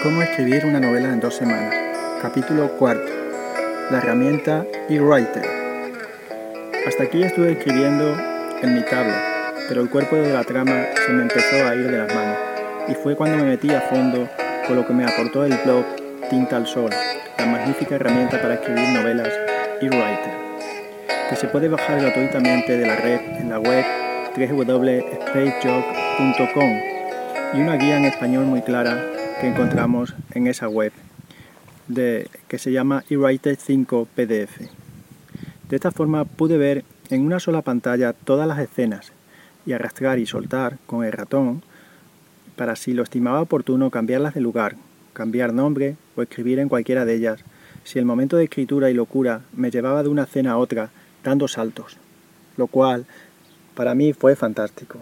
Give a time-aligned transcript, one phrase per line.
[0.00, 1.74] Cómo escribir una novela en dos semanas.
[2.22, 3.10] Capítulo cuarto.
[3.90, 5.44] La herramienta eWriter.
[6.86, 8.16] Hasta aquí estuve escribiendo
[8.62, 9.16] en mi tablet,
[9.68, 12.38] pero el cuerpo de la trama se me empezó a ir de las manos
[12.86, 14.28] y fue cuando me metí a fondo
[14.68, 15.84] con lo que me aportó el blog
[16.30, 16.90] Tinta al Sol,
[17.36, 19.32] la magnífica herramienta para escribir novelas
[19.80, 20.32] eWriter,
[21.28, 23.84] que se puede bajar gratuitamente de la red en la web
[24.36, 26.82] www.spacejog.com
[27.54, 30.92] y una guía en español muy clara que encontramos en esa web
[31.86, 34.60] de, que se llama eWriter 5 PDF.
[35.68, 39.12] De esta forma pude ver en una sola pantalla todas las escenas
[39.64, 41.62] y arrastrar y soltar con el ratón
[42.56, 44.74] para si lo estimaba oportuno cambiarlas de lugar,
[45.12, 47.44] cambiar nombre o escribir en cualquiera de ellas,
[47.84, 50.90] si el momento de escritura y locura me llevaba de una escena a otra
[51.22, 51.96] dando saltos,
[52.56, 53.06] lo cual
[53.76, 54.98] para mí fue fantástico.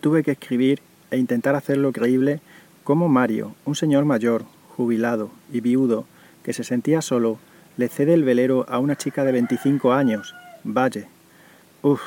[0.00, 0.80] Tuve que escribir
[1.12, 2.40] e intentar hacerlo creíble
[2.84, 4.44] como Mario, un señor mayor,
[4.76, 6.06] jubilado y viudo,
[6.42, 7.38] que se sentía solo,
[7.76, 11.06] le cede el velero a una chica de 25 años, Valle.
[11.82, 12.02] Uf,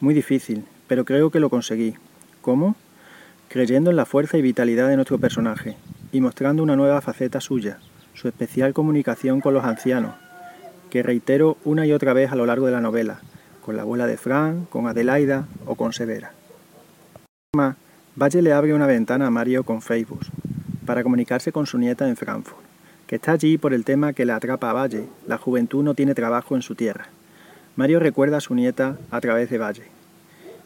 [0.00, 1.94] muy difícil, pero creo que lo conseguí.
[2.40, 2.76] ¿Cómo?
[3.48, 5.76] Creyendo en la fuerza y vitalidad de nuestro personaje,
[6.12, 7.78] y mostrando una nueva faceta suya,
[8.14, 10.14] su especial comunicación con los ancianos,
[10.90, 13.20] que reitero una y otra vez a lo largo de la novela,
[13.64, 16.32] con la abuela de Fran, con Adelaida o con Severa.
[18.16, 20.20] Valle le abre una ventana a Mario con Facebook
[20.86, 22.60] para comunicarse con su nieta en Frankfurt,
[23.08, 26.14] que está allí por el tema que le atrapa a Valle, la juventud no tiene
[26.14, 27.08] trabajo en su tierra.
[27.74, 29.82] Mario recuerda a su nieta a través de Valle,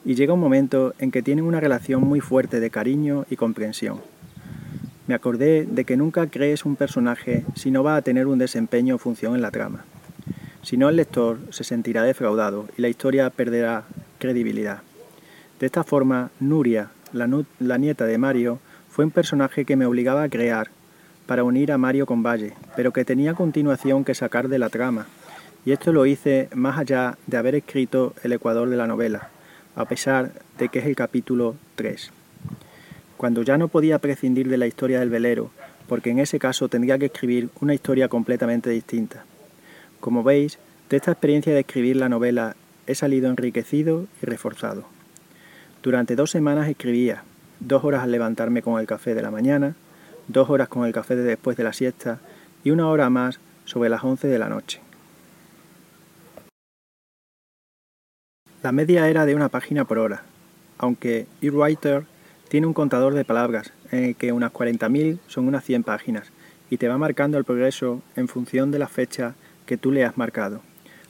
[0.05, 4.03] y llega un momento en que tienen una relación muy fuerte de cariño y comprensión.
[5.07, 8.97] Me acordé de que nunca crees un personaje si no va a tener un desempeño
[8.97, 9.87] o función en la trama.
[10.63, 13.85] Si no, el lector se sentirá defraudado y la historia perderá
[14.19, 14.83] credibilidad.
[15.61, 20.29] De esta forma, Nuria, la, nieta de Mario, fue un personaje que me obligaba a
[20.29, 20.69] crear
[21.27, 25.07] para unir a Mario con Valle, pero que tenía continuación que sacar de la trama,
[25.65, 29.29] y esto lo hice más allá de haber escrito el ecuador de la novela,
[29.77, 32.11] a pesar de que es el capítulo 3.
[33.17, 35.51] Cuando ya no podía prescindir de la historia del velero,
[35.89, 39.25] porque en ese caso tendría que escribir una historia completamente distinta.
[40.01, 40.59] Como veis,
[40.89, 44.98] de esta experiencia de escribir la novela he salido enriquecido y reforzado.
[45.83, 47.23] Durante dos semanas escribía,
[47.61, 49.77] dos horas al levantarme con el café de la mañana,
[50.27, 52.19] dos horas con el café de después de la siesta
[52.65, 54.81] y una hora más sobre las once de la noche.
[58.61, 60.23] La media era de una página por hora,
[60.79, 62.07] aunque eWriter
[62.49, 66.33] tiene un contador de palabras en el que unas 40.000 son unas 100 páginas
[66.71, 69.35] y te va marcando el progreso en función de la fecha
[69.65, 70.61] que tú le has marcado,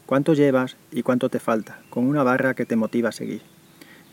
[0.05, 3.57] cuánto llevas y cuánto te falta, con una barra que te motiva a seguir.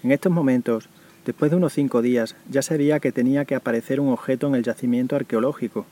[0.05, 0.87] En estos momentos,
[1.25, 4.61] después de unos cinco días, ya sabía que tenía que aparecer un objeto en el
[4.61, 5.87] yacimiento arqueológico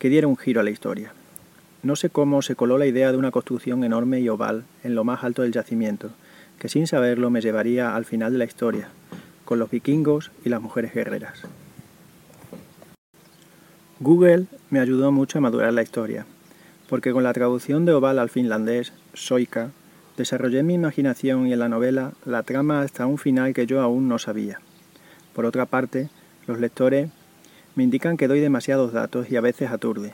[0.00, 1.12] que diera un giro a la historia.
[1.84, 5.04] No sé cómo se coló la idea de una construcción enorme y oval en lo
[5.04, 6.10] más alto del yacimiento,
[6.58, 8.88] que sin saberlo me llevaría al final de la historia,
[9.44, 11.42] con los vikingos y las mujeres guerreras.
[14.00, 16.26] Google me ayudó mucho a madurar la historia,
[16.88, 19.70] porque con la traducción de oval al finlandés, soika,
[20.16, 24.08] Desarrollé mi imaginación y en la novela la trama hasta un final que yo aún
[24.08, 24.60] no sabía.
[25.32, 26.08] Por otra parte,
[26.46, 27.10] los lectores
[27.74, 30.12] me indican que doy demasiados datos y a veces aturde.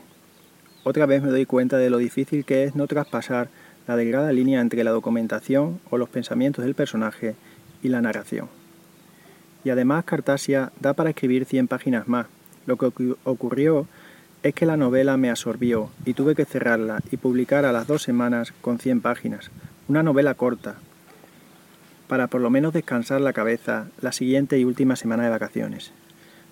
[0.85, 3.49] Otra vez me doy cuenta de lo difícil que es no traspasar
[3.87, 7.35] la delgada línea entre la documentación o los pensamientos del personaje
[7.83, 8.49] y la narración.
[9.65, 12.27] Y además Cartasia da para escribir 100 páginas más.
[12.65, 13.87] Lo que ocurrió
[14.43, 18.03] es que la novela me absorbió y tuve que cerrarla y publicar a las dos
[18.03, 19.51] semanas con 100 páginas,
[19.91, 20.77] una novela corta,
[22.07, 25.91] para por lo menos descansar la cabeza la siguiente y última semana de vacaciones.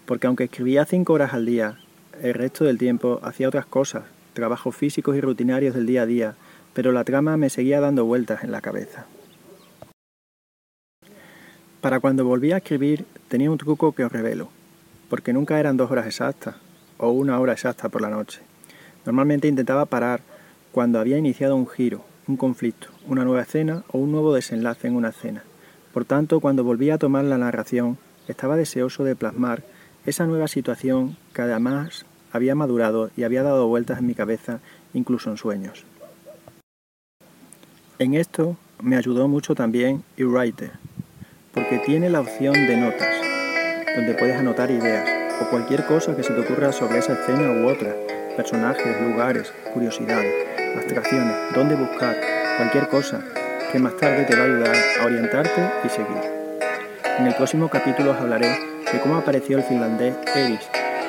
[0.06, 1.78] Porque aunque escribía cinco horas al día,
[2.20, 6.34] el resto del tiempo hacía otras cosas, trabajos físicos y rutinarios del día a día,
[6.74, 9.06] pero la trama me seguía dando vueltas en la cabeza.
[11.80, 14.48] Para cuando volví a escribir tenía un truco que os revelo,
[15.08, 16.56] porque nunca eran dos horas exactas
[16.96, 18.40] o una hora exacta por la noche.
[19.06, 20.22] Normalmente intentaba parar
[20.72, 24.96] cuando había iniciado un giro, un conflicto, una nueva escena o un nuevo desenlace en
[24.96, 25.42] una escena.
[25.92, 27.96] Por tanto, cuando volví a tomar la narración,
[28.28, 29.64] estaba deseoso de plasmar
[30.04, 34.60] esa nueva situación que además había madurado y había dado vueltas en mi cabeza,
[34.92, 35.84] incluso en sueños.
[37.98, 40.72] En esto me ayudó mucho también eWriter,
[41.52, 43.14] porque tiene la opción de notas,
[43.96, 45.08] donde puedes anotar ideas
[45.40, 47.96] o cualquier cosa que se te ocurra sobre esa escena u otra,
[48.36, 52.16] personajes, lugares, curiosidades abstracciones, dónde buscar,
[52.56, 53.20] cualquier cosa
[53.70, 56.38] que más tarde te va a ayudar a orientarte y seguir.
[57.18, 58.48] En el próximo capítulo os hablaré
[58.92, 60.66] de cómo apareció el finlandés Eris,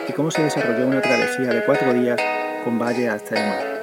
[0.10, 2.20] y cómo se desarrolló una travesía de cuatro días
[2.64, 3.79] con Valle hasta el mar.